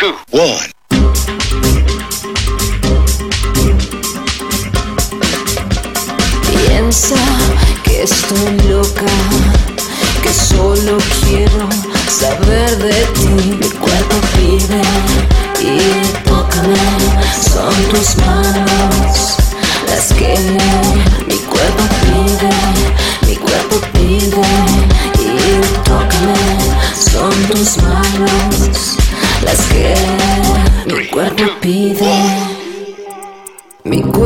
[0.00, 0.79] two, one.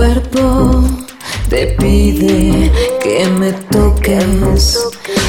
[0.04, 0.84] Cuerpo
[1.48, 2.70] te pide
[3.02, 4.78] que me toques,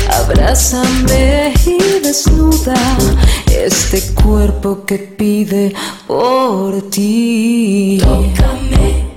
[0.09, 2.75] abrázame y desnuda
[3.49, 5.73] este cuerpo que pide
[6.07, 8.01] por ti.
[8.03, 9.07] Tócame.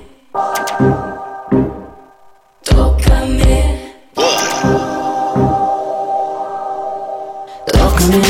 [2.63, 3.93] Tócame.
[7.73, 8.21] Tócame,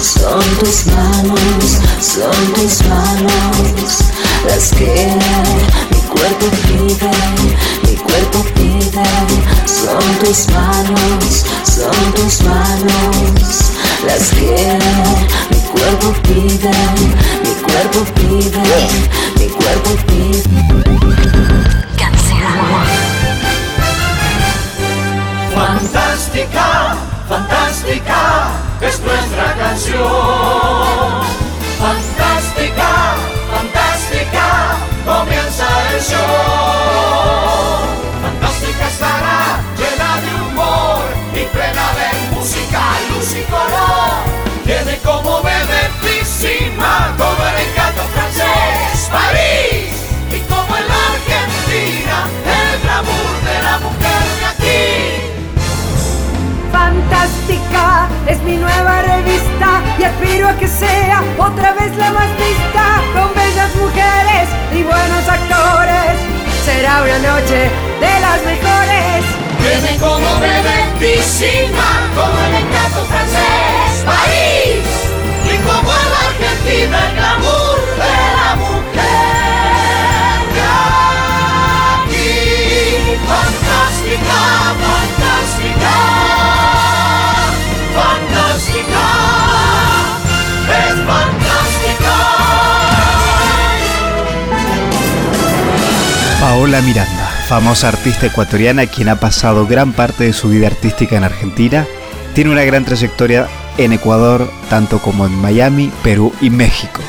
[0.00, 4.10] son tus manos, son tus manos
[4.46, 7.10] las que cuerpo pide,
[7.84, 9.02] mi cuerpo pide,
[9.64, 13.72] son tus manos, son tus manos
[14.06, 14.79] las que
[60.80, 66.16] sea otra vez la más vista con bellas mujeres y buenos actores.
[66.64, 67.68] Será una noche
[68.00, 69.20] de las mejores.
[69.60, 74.88] Viene como bebecísima, como el encanto francés, París.
[75.52, 77.80] Y como la Argentina, el glamour
[96.40, 101.24] Paola Miranda, famosa artista ecuatoriana quien ha pasado gran parte de su vida artística en
[101.24, 101.86] Argentina,
[102.34, 103.46] tiene una gran trayectoria
[103.76, 107.02] en Ecuador, tanto como en Miami, Perú y México.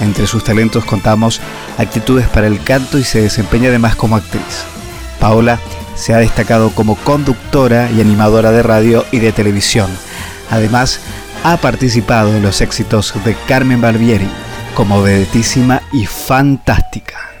[0.00, 1.42] Entre sus talentos contamos
[1.76, 4.64] actitudes para el canto y se desempeña además como actriz.
[5.20, 5.60] Paola
[5.94, 9.90] se ha destacado como conductora y animadora de radio y de televisión.
[10.50, 11.00] Además,
[11.42, 14.28] ha participado en los éxitos de Carmen Barbieri
[14.74, 17.33] como vedetísima y fantástica.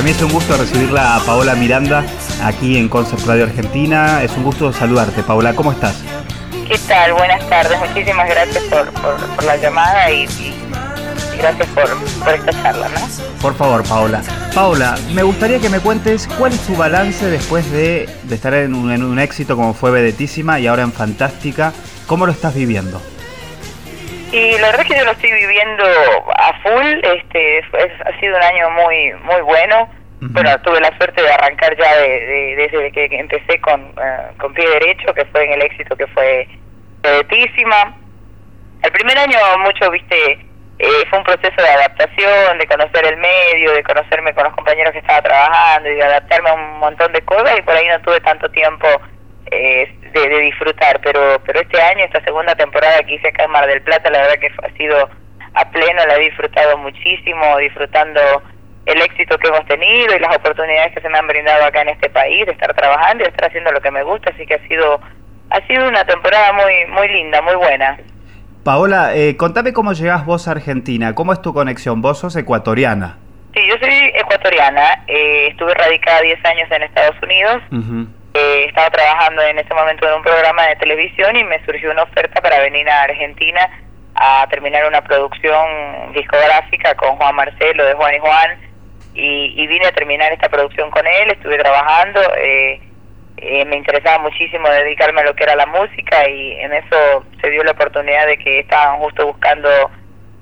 [0.00, 2.02] Para mí es un gusto recibirla a Paola Miranda
[2.42, 4.22] aquí en Concept Radio Argentina.
[4.22, 5.52] Es un gusto saludarte, Paola.
[5.52, 5.96] ¿Cómo estás?
[6.66, 7.12] ¿Qué tal?
[7.12, 7.78] Buenas tardes.
[7.86, 10.26] Muchísimas gracias por, por, por la llamada y,
[11.36, 11.84] gracias por,
[12.24, 13.00] por esta charla, ¿no?
[13.42, 14.22] Por favor, Paola.
[14.54, 18.74] Paola, me gustaría que me cuentes cuál es tu balance después de, de estar en
[18.74, 21.74] un, en un éxito como fue Vedetísima y ahora en Fantástica.
[22.06, 23.02] ¿Cómo lo estás viviendo?
[24.32, 25.84] Y la verdad es que yo lo estoy viviendo
[26.36, 27.00] a full.
[27.02, 29.90] Este fue- ha sido un año muy muy bueno.
[30.22, 34.52] Bueno, tuve la suerte de arrancar ya de, de- desde que empecé con, eh, con
[34.52, 36.46] pie derecho, que fue en el éxito que fue
[37.00, 37.96] Vedetísima.
[38.82, 40.32] El primer año mucho, viste,
[40.78, 44.92] eh, fue un proceso de adaptación, de conocer el medio, de conocerme con los compañeros
[44.92, 47.98] que estaba trabajando y de adaptarme a un montón de cosas y por ahí no
[48.02, 48.86] tuve tanto tiempo
[49.50, 53.50] eh, de, de disfrutar, pero pero este año, esta segunda temporada que hice acá en
[53.50, 55.08] Mar del Plata, la verdad que ha sido
[55.54, 58.20] a pleno, la he disfrutado muchísimo, disfrutando
[58.86, 61.90] el éxito que hemos tenido y las oportunidades que se me han brindado acá en
[61.90, 64.54] este país de estar trabajando y de estar haciendo lo que me gusta, así que
[64.54, 65.00] ha sido
[65.50, 67.98] ha sido una temporada muy muy linda, muy buena.
[68.64, 71.14] Paola, eh, contame cómo llegás vos a Argentina.
[71.14, 72.02] ¿Cómo es tu conexión?
[72.02, 73.16] Vos sos ecuatoriana.
[73.54, 77.62] Sí, yo soy ecuatoriana, eh, estuve radicada 10 años en Estados Unidos,
[78.34, 82.04] eh, estaba trabajando en ese momento en un programa de televisión y me surgió una
[82.04, 83.68] oferta para venir a Argentina
[84.14, 88.70] a terminar una producción discográfica con Juan Marcelo de Juan y Juan.
[89.12, 92.80] Y, vine a terminar esta producción con él, estuve trabajando, eh,
[93.38, 97.50] eh, me interesaba muchísimo dedicarme a lo que era la música y en eso se
[97.50, 99.68] dio la oportunidad de que estaban justo buscando,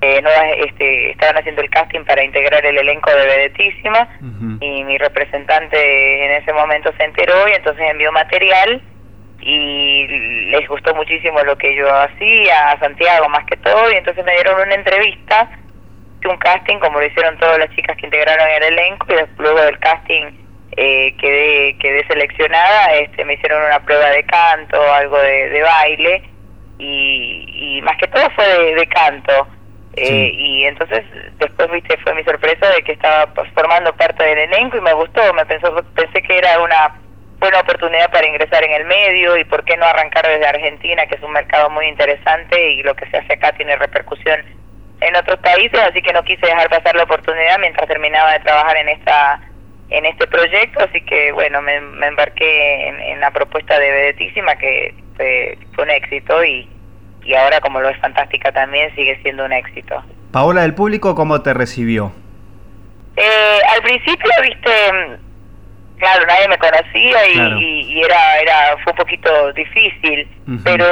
[0.00, 0.22] eh,
[0.66, 4.08] este, estaban haciendo el casting para integrar el elenco de Vedetísima
[4.60, 8.82] y mi representante en ese momento se enteró y entonces envió material
[9.40, 10.06] y
[10.50, 14.32] les gustó muchísimo lo que yo hacía, a Santiago más que todo, y entonces me
[14.32, 15.48] dieron una entrevista,
[16.28, 19.78] un casting como lo hicieron todas las chicas que integraron el elenco, y luego del
[19.78, 20.26] casting
[20.76, 26.22] eh, quedé, quedé seleccionada, este, me hicieron una prueba de canto, algo de, baile,
[26.78, 29.48] y, más que todo fue de, canto.
[30.00, 31.04] Eh, y entonces
[31.38, 34.92] después viste fue mi sorpresa de que estaba pues, formando parte del elenco y me
[34.92, 36.94] gustó me pensó pensé que era una
[37.38, 41.14] buena oportunidad para ingresar en el medio y por qué no arrancar desde Argentina, que
[41.14, 44.40] es un mercado muy interesante y lo que se hace acá tiene repercusión
[45.00, 48.76] en otros países, así que no quise dejar pasar la oportunidad mientras terminaba de trabajar
[48.76, 49.40] en esta
[49.90, 55.56] en este proyecto, así que bueno, me, embarqué en, la propuesta de Vedetísima que fue,
[55.78, 56.68] un éxito y,
[57.28, 60.02] y ahora como lo es fantástica también sigue siendo un éxito.
[60.32, 62.10] Paola, ¿el público cómo te recibió?
[63.16, 64.70] Eh, al principio, viste,
[65.98, 70.26] claro, nadie me conocía y, era, era, fue un poquito difícil,
[70.64, 70.86] pero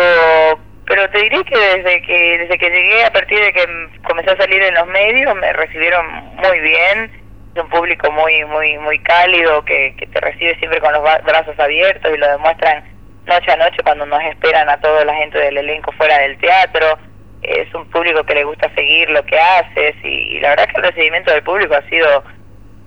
[0.84, 4.36] pero te diré que desde que desde que llegué a partir de que comencé a
[4.36, 6.06] salir en los medios me recibieron
[6.36, 7.10] muy bien
[7.56, 11.58] es un público muy muy muy cálido que, que te recibe siempre con los brazos
[11.58, 12.84] abiertos y lo demuestran
[13.26, 16.99] noche a noche cuando nos esperan a toda la gente del elenco fuera del teatro
[17.43, 20.82] es un público que le gusta seguir lo que haces y la verdad que el
[20.82, 22.25] recibimiento del público ha sido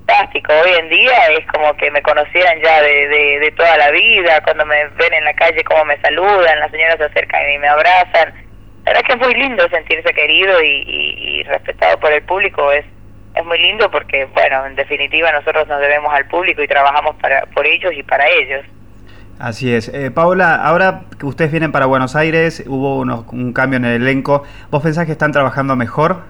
[0.09, 0.51] fantástico.
[0.53, 4.65] Hoy en día es como que me conocieran ya de, de, toda la vida, cuando
[4.65, 8.33] me ven en la calle, cómo me saludan, las señoras se acercan y me abrazan.
[8.85, 12.71] La verdad que es muy lindo sentirse querido y, respetado por el público.
[12.71, 12.85] Es,
[13.35, 17.45] es muy lindo porque, bueno, en definitiva nosotros nos debemos al público y trabajamos para,
[17.47, 18.65] por ellos y para ellos.
[19.39, 19.88] Así es.
[19.89, 24.44] Eh, Paula, ahora que ustedes vienen para Buenos Aires, hubo un cambio en el elenco.
[24.69, 26.24] ¿Vos pensás que están trabajando mejor?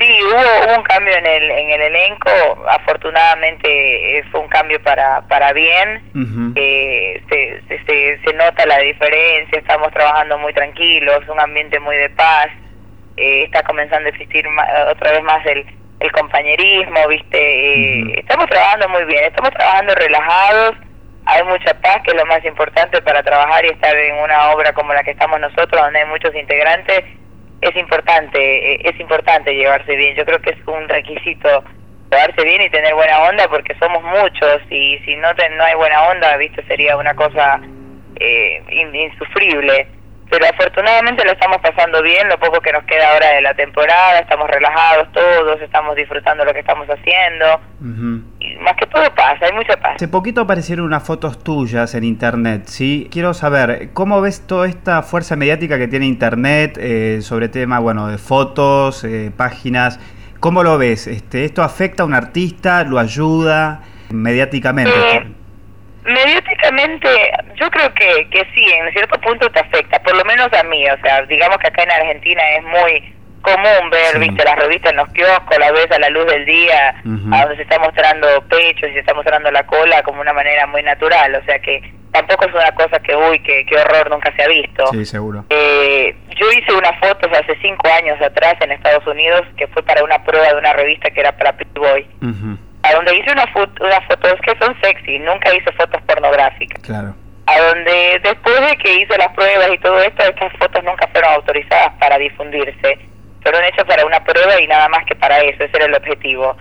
[0.00, 2.30] Sí, hubo, un cambio en el, en el elenco,
[2.70, 9.58] afortunadamente eh, fue un cambio para, para bien, eh, se, se, se, nota la diferencia,
[9.58, 12.46] estamos trabajando muy tranquilos, un ambiente muy de paz,
[13.18, 14.46] eh, está comenzando a existir
[14.90, 15.66] otra vez más el,
[16.00, 18.20] el compañerismo, ¿viste?
[18.20, 20.76] Estamos trabajando muy bien, estamos trabajando relajados,
[21.30, 24.72] hay mucha paz, que es lo más importante para trabajar y estar en una obra
[24.72, 27.04] como la que estamos nosotros, donde hay muchos integrantes
[27.60, 30.16] es importante, eh, es importante llevarse bien.
[30.16, 31.64] Yo creo que es un requisito
[32.10, 36.08] llevarse bien y tener buena onda porque somos muchos y si no no hay buena
[36.08, 37.60] onda, viste, sería una cosa
[38.18, 38.62] eh,
[38.92, 39.86] insufrible.
[40.30, 44.20] Pero afortunadamente lo estamos pasando bien, lo poco que nos queda ahora de la temporada,
[44.20, 47.60] estamos relajados todos, estamos disfrutando lo que estamos haciendo
[48.60, 49.96] más que todo pasa, hay mucha paz.
[49.96, 53.08] Hace poquito aparecieron unas fotos tuyas en internet, ¿sí?
[53.10, 58.08] Quiero saber, ¿cómo ves toda esta fuerza mediática que tiene internet eh, sobre tema, bueno,
[58.08, 59.98] de fotos, eh, páginas?
[60.40, 61.06] ¿Cómo lo ves?
[61.06, 62.84] Este, ¿Esto afecta a un artista?
[62.84, 64.92] ¿Lo ayuda mediáticamente?
[64.92, 65.26] Eh,
[66.04, 67.08] mediáticamente,
[67.56, 70.88] yo creo que, que sí, en cierto punto te afecta, por lo menos a mí,
[70.88, 74.98] o sea, digamos que acá en Argentina es muy común ver, viste, las revistas en
[74.98, 76.94] los kioscos, la ves a la luz del día,
[77.32, 80.66] a donde se está mostrando pechos y se está mostrando la cola como una manera
[80.66, 81.82] muy natural, o sea que
[82.12, 84.86] tampoco es una cosa que, uy, que, qué horror, nunca se ha visto.
[84.92, 85.44] Sí, seguro.
[85.50, 90.02] Eh, yo hice unas fotos hace cinco años atrás en Estados Unidos, que fue para
[90.04, 92.06] una prueba de una revista que era para Playboy,
[92.82, 96.82] a donde hice una unas fotos que son sexy, nunca hice fotos pornográficas.
[96.82, 97.14] Claro.
[97.46, 101.32] A donde después de que hice las pruebas y todo esto, estas fotos nunca fueron
[101.34, 103.09] autorizadas para difundirse
[103.42, 106.56] fueron hechos para una prueba y nada más que para eso, ese era el objetivo.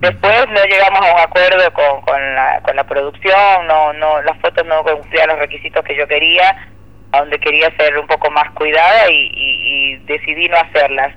[0.00, 4.36] Después no llegamos a un acuerdo con, con, la, con la producción, no, no, las
[4.38, 6.68] fotos no cumplían los requisitos que yo quería,
[7.12, 11.14] a donde quería ser un poco más cuidada y, decidí no hacerlas.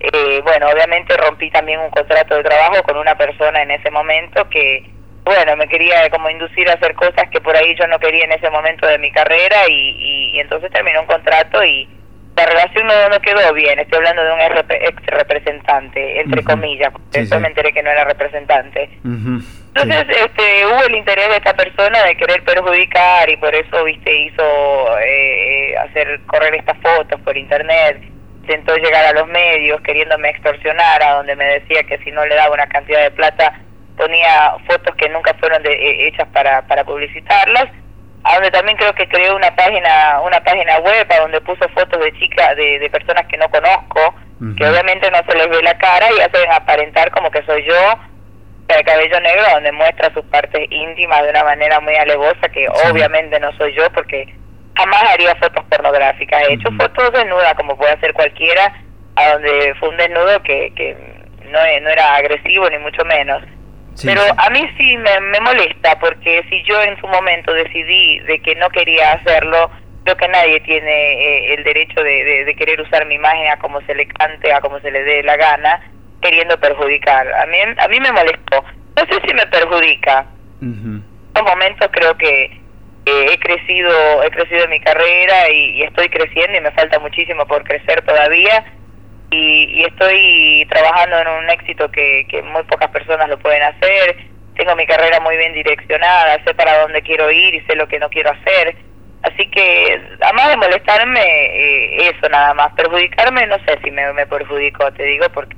[0.00, 4.48] Eh, bueno, obviamente rompí también un contrato de trabajo con una persona en ese momento
[4.50, 4.82] que,
[5.24, 8.32] bueno, me quería como inducir a hacer cosas que por ahí yo no quería en
[8.32, 11.88] ese momento de mi carrera y, y entonces terminó un contrato y,
[12.36, 17.20] la relación no, no quedó bien, estoy hablando de un ex representante, entre comillas, porque
[17.20, 18.90] después me enteré que no era representante.
[19.04, 24.14] Entonces este, hubo el interés de esta persona de querer perjudicar y por eso viste
[24.14, 28.02] hizo eh, hacer correr estas fotos por internet
[28.44, 32.34] intentó llegar a los medios queriéndome extorsionar, a donde me decía que si no le
[32.34, 33.60] daba una cantidad de plata
[33.96, 37.68] ponía fotos que nunca fueron de, eh, hechas para, para publicitarlas,
[38.24, 42.02] a donde también creo que creó una página una página web a donde puso fotos
[42.02, 44.14] de chicas, de, de personas que no conozco,
[44.58, 47.98] que obviamente no se les ve la cara y hacen aparentar como que soy yo,
[48.68, 53.38] de cabello negro, donde muestra sus partes íntimas de una manera muy alevosa, que obviamente
[53.40, 54.34] no soy yo porque
[54.76, 56.42] jamás haría fotos pornográficas.
[56.48, 58.72] He hecho fotos desnudas como puede hacer cualquiera,
[59.16, 60.96] a donde fue un desnudo que, que
[61.44, 63.42] no, no era agresivo ni mucho menos.
[64.02, 68.40] Pero a mí sí me, me molesta porque si yo en su momento decidí de
[68.40, 69.70] que no quería hacerlo,
[70.04, 73.80] creo que nadie tiene eh, el derecho de, de, querer usar mi imagen a como
[73.82, 75.80] se le cante, a como se le dé la gana,
[76.20, 77.32] queriendo perjudicar.
[77.34, 78.64] A mí, a mí me molestó.
[78.96, 80.26] No sé si me perjudica.
[80.60, 82.60] En momentos creo que
[83.06, 87.62] he crecido he crecido en mi carrera y, estoy creciendo y me falta muchísimo por
[87.64, 88.64] crecer todavía
[89.34, 94.16] y, estoy trabajando en un éxito que, que muy pocas personas lo pueden hacer
[94.56, 97.98] tengo mi carrera muy bien direccionada sé para dónde quiero ir y sé lo que
[97.98, 98.76] no quiero hacer
[99.22, 104.26] así que además de molestarme eh, eso nada más perjudicarme no sé si me, me
[104.26, 105.56] perjudico te digo porque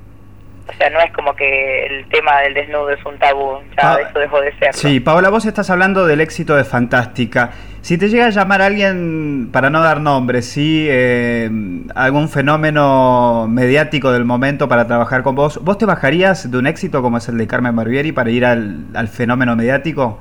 [0.68, 4.18] o sea, no es como que el tema del desnudo es un tabú, ya eso
[4.18, 4.74] dejó de ser.
[4.74, 7.50] Sí, Paola, vos estás hablando del éxito de Fantástica.
[7.86, 10.88] Si te llega a llamar alguien, para no dar nombres, ¿sí?
[10.90, 11.48] Eh,
[11.94, 17.00] algún fenómeno mediático del momento para trabajar con vos, ¿vos te bajarías de un éxito
[17.00, 20.18] como es el de Carmen Barbieri para ir al, al fenómeno mediático?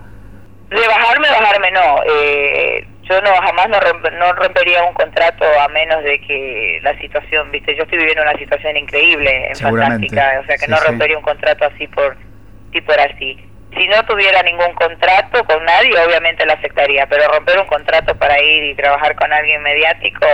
[0.70, 2.04] De bajarme, bajarme no.
[2.08, 3.80] Eh, yo no jamás no,
[4.12, 8.38] no rompería un contrato a menos de que la situación, viste, yo estoy viviendo una
[8.38, 12.16] situación increíble, en fantástica, o sea que no rompería un contrato así por,
[12.72, 13.40] sí por así.
[13.76, 18.42] Si no tuviera ningún contrato con nadie, obviamente lo aceptaría, pero romper un contrato para
[18.42, 20.26] ir y trabajar con alguien mediático,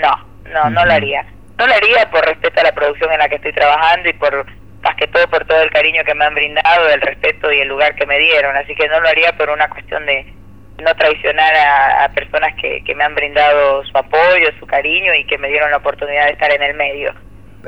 [0.00, 1.24] no, no, no lo haría.
[1.58, 4.46] No lo haría por respeto a la producción en la que estoy trabajando y por
[4.82, 7.68] más que todo por todo el cariño que me han brindado, el respeto y el
[7.68, 10.32] lugar que me dieron, así que no lo haría por una cuestión de
[10.78, 15.36] no traicionar a, personas que, que, me han brindado su apoyo, su cariño y que
[15.36, 17.12] me dieron la oportunidad de estar en el medio.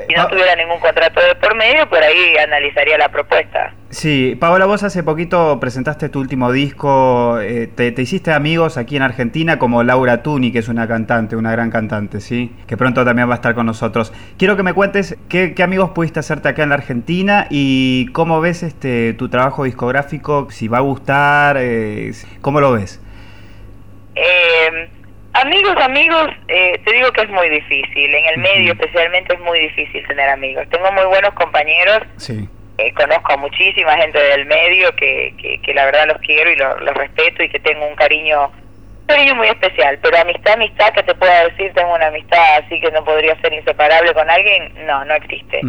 [0.07, 3.73] Si no tuviera ningún contrato de por medio, por ahí analizaría la propuesta.
[3.89, 9.01] Sí, Paola, vos hace poquito presentaste tu último disco, eh, te, hiciste amigos aquí en
[9.01, 12.55] Argentina como Laura Tuni, que es una cantante, una gran cantante, ¿sí?
[12.67, 14.13] Que pronto también va a estar con nosotros.
[14.37, 18.63] Quiero que me cuentes qué, amigos pudiste hacerte acá en la Argentina y cómo ves
[18.63, 23.01] este tu trabajo discográfico, si va a gustar, eh, ¿cómo lo ves?
[24.15, 24.89] Eh
[25.41, 28.13] Amigos, amigos, eh, te digo que es muy difícil.
[28.13, 30.67] En el medio especialmente es muy difícil tener amigos.
[30.69, 32.01] Tengo muy buenos compañeros.
[32.17, 32.47] Sí.
[32.77, 36.95] Eh, conozco a muchísima gente del medio que, que, la verdad los quiero y los,
[36.95, 39.97] respeto y que tengo un cariño, un cariño muy especial.
[40.03, 43.51] Pero amistad, amistad, que te pueda decir, tengo una amistad así que no podría ser
[43.51, 45.59] inseparable con alguien, no, no existe.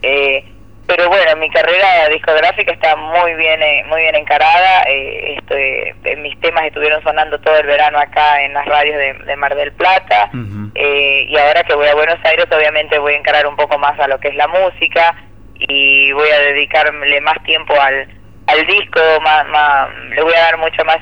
[0.00, 0.44] eh,
[0.90, 4.82] pero bueno, mi carrera discográfica está muy bien eh, muy bien encarada.
[4.88, 9.54] Eh, estoy, mis temas estuvieron sonando todo el verano acá en las radios de, Mar
[9.54, 10.30] del Plata.
[10.74, 14.00] eh, y ahora que voy a Buenos Aires, obviamente voy a encarar un poco más
[14.00, 15.14] a lo que es la música
[15.54, 18.08] y voy a dedicarle más tiempo al,
[18.48, 20.96] al disco, más, más, le voy a dar mucho más,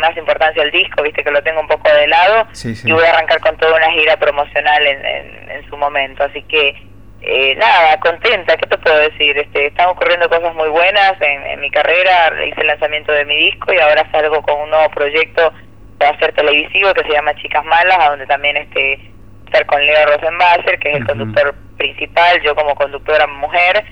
[0.00, 2.48] más importancia al disco, viste que lo tengo un poco de lado.
[2.88, 6.24] Y voy a arrancar con toda una gira promocional en, en, en su momento.
[6.24, 6.90] Así que
[7.22, 9.09] eh, nada, contenta, ¿qué te puedo decir?
[9.36, 13.72] Este, están ocurriendo cosas muy buenas en, mi carrera, hice el lanzamiento de mi disco
[13.72, 15.52] y ahora salgo con un nuevo proyecto
[15.98, 19.12] que va a ser televisivo que se llama Chicas Malas, a donde también este,
[19.46, 23.84] estar con Leo Rosenbasser, que es el conductor principal, yo como conductora mujer,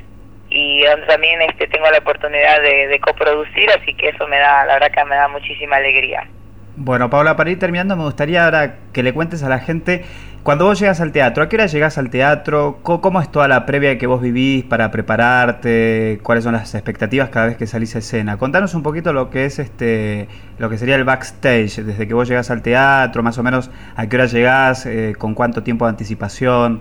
[0.50, 4.64] y donde también este, tengo la oportunidad de, de coproducir, así que eso me da,
[4.64, 6.26] la verdad que me da muchísima alegría.
[6.80, 10.04] Bueno, Paula, para ir terminando, me gustaría ahora que le cuentes a la gente
[10.48, 12.78] cuando vos llegas al teatro, ¿a qué hora llegas al teatro?
[12.82, 16.20] ¿Cómo es toda la previa que vos vivís para prepararte?
[16.22, 18.38] ¿Cuáles son las expectativas cada vez que salís a escena?
[18.38, 20.26] Contanos un poquito lo que es este,
[20.56, 24.08] lo que sería el backstage, desde que vos llegas al teatro, más o menos a
[24.08, 26.80] qué hora llegás, eh, con cuánto tiempo de anticipación.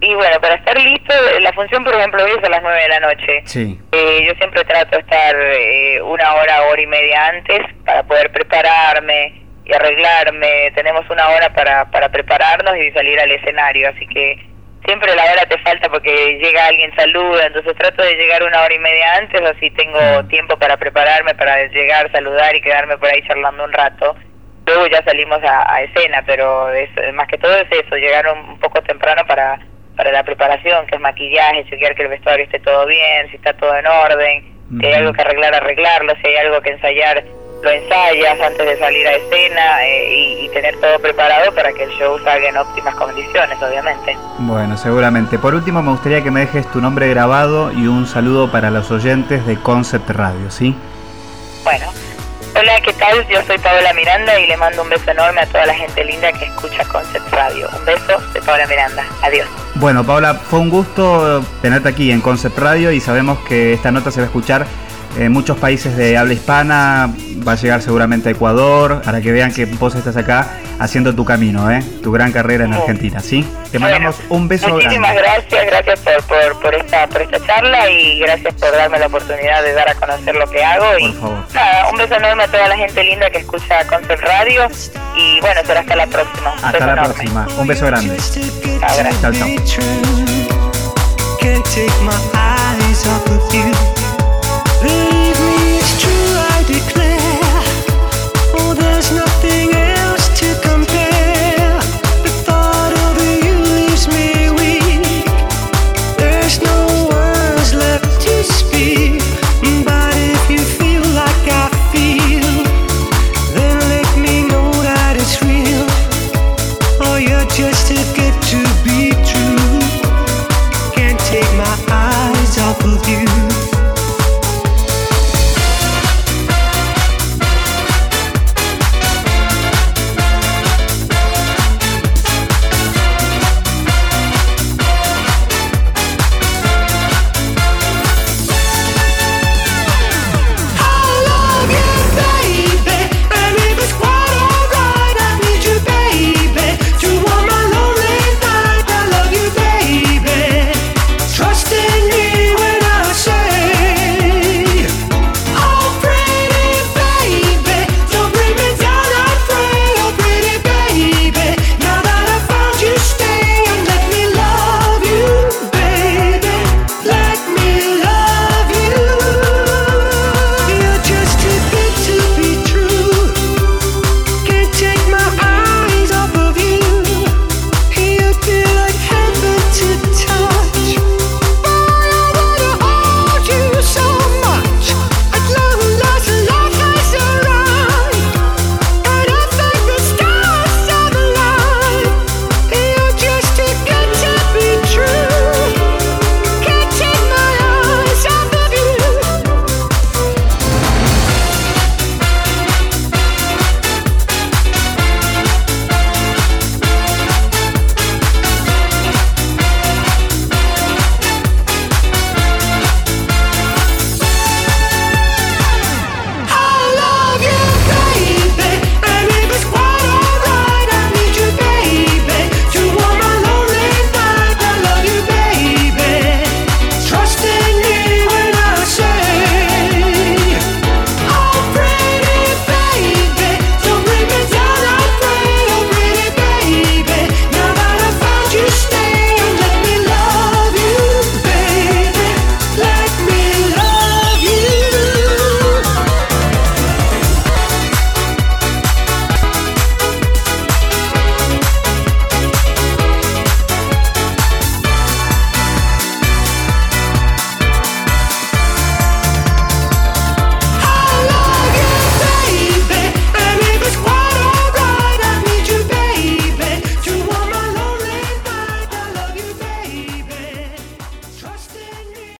[0.00, 2.88] Y bueno, para estar listo, la función, por ejemplo, hoy es a las 9 de
[2.88, 3.42] la noche.
[3.44, 3.78] Sí.
[3.92, 8.32] Eh, yo siempre trato de estar eh, una hora, hora y media antes para poder
[8.32, 10.72] prepararme y arreglarme.
[10.74, 14.38] Tenemos una hora para, para prepararnos y salir al escenario, así que
[14.84, 18.74] siempre la hora te falta porque llega alguien, saluda, entonces trato de llegar una hora
[18.74, 20.28] y media antes, así tengo mm.
[20.28, 24.14] tiempo para prepararme, para llegar, saludar y quedarme por ahí charlando un rato.
[24.66, 28.80] Luego ya salimos a, escena, pero es, más que todo es eso, llegar un, poco
[28.82, 29.58] temprano para,
[29.94, 33.52] para la preparación, que es maquillaje, chequear que el vestuario esté todo bien, si está
[33.54, 37.24] todo en orden, si hay algo que arreglar, arreglarlo, si hay algo que ensayar,
[37.64, 41.90] lo ensayas antes de salir a escena eh, y, tener todo preparado para que el
[41.92, 44.16] show salga en óptimas condiciones, obviamente.
[44.38, 45.38] Bueno, seguramente.
[45.38, 48.90] Por último, me gustaría que me dejes tu nombre grabado y un saludo para los
[48.90, 50.76] oyentes de Concept Radio, ¿sí?
[51.64, 51.86] Bueno,
[52.54, 53.26] hola, ¿qué tal?
[53.28, 56.30] Yo soy Paola Miranda y le mando un beso enorme a toda la gente linda
[56.32, 57.68] que escucha Concept Radio.
[57.76, 59.04] Un beso de Paola Miranda.
[59.22, 59.48] Adiós.
[59.76, 64.10] Bueno, Paola, fue un gusto tenerte aquí en Concept Radio y sabemos que esta nota
[64.10, 64.66] se va a escuchar
[65.16, 67.12] en muchos países de habla hispana,
[67.46, 71.24] va a llegar seguramente a Ecuador, para que vean que vos estás acá haciendo tu
[71.24, 71.82] camino, ¿eh?
[72.02, 73.46] tu gran carrera en Argentina, ¿sí?
[73.70, 78.54] Te mandamos un beso muchísimas gracias, gracias por, por, esta, por esta charla y gracias
[78.54, 80.98] por darme la oportunidad de dar a conocer lo que hago.
[80.98, 81.12] y
[81.54, 84.68] Nada, un beso enorme a toda la gente linda que escucha Concept Radio
[85.16, 86.54] y bueno, será hasta la próxima.
[86.62, 88.16] hasta la próxima, un beso grande.
[89.20, 89.48] Chao, chao.
[91.40, 91.64] Can't